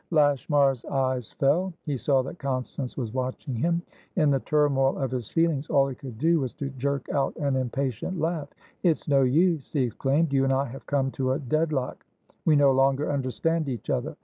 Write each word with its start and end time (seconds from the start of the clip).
Lashmar's 0.09 0.83
eyes 0.85 1.29
fell. 1.29 1.73
He 1.85 1.95
saw 1.95 2.23
that 2.23 2.39
Constance 2.39 2.97
was 2.97 3.13
watching 3.13 3.53
him. 3.55 3.83
In 4.15 4.31
the 4.31 4.39
turmoil 4.39 4.97
of 4.97 5.11
his 5.11 5.29
feelings 5.29 5.69
all 5.69 5.87
he 5.89 5.93
could 5.93 6.17
do 6.17 6.39
was 6.39 6.53
to 6.53 6.71
jerk 6.71 7.07
out 7.09 7.35
an 7.35 7.55
impatient 7.55 8.19
laugh. 8.19 8.47
"It's 8.81 9.07
no 9.07 9.21
use," 9.21 9.73
he 9.73 9.83
exclaimed. 9.83 10.33
"You 10.33 10.43
and 10.43 10.53
I 10.53 10.65
have 10.65 10.87
come 10.87 11.11
to 11.11 11.33
a 11.33 11.39
deadlock. 11.39 12.03
We 12.45 12.55
no 12.55 12.71
longer 12.71 13.11
understand 13.11 13.69
each 13.69 13.91
other. 13.91 14.15